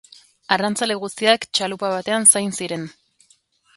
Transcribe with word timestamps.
Arrantzale 0.55 0.95
guztiak 1.03 1.45
txalupa 1.59 1.91
batean 1.97 2.27
zain 2.33 2.57
ziren. 2.61 2.89